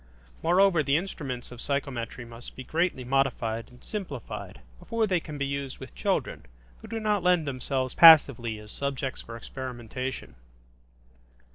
Moreover, 0.41 0.81
the 0.81 0.97
instruments 0.97 1.51
of 1.51 1.61
psychometry 1.61 2.25
must 2.25 2.55
be 2.55 2.63
greatly 2.63 3.03
modified 3.03 3.69
and 3.69 3.83
simplified 3.83 4.61
before 4.79 5.05
they 5.05 5.19
can 5.19 5.37
be 5.37 5.45
used 5.45 5.77
with 5.77 5.93
children, 5.93 6.47
who 6.81 6.87
do 6.87 6.99
not 6.99 7.21
lend 7.21 7.45
themselves 7.47 7.93
passively 7.93 8.57
as 8.57 8.71
subjects 8.71 9.21
for 9.21 9.37
experimentation. 9.37 10.33